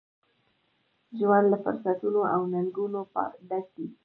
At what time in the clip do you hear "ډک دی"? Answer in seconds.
3.47-3.85